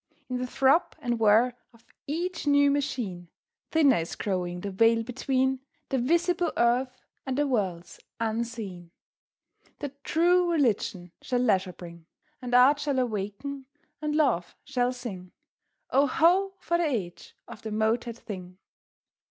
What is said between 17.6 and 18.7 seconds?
the motored thing!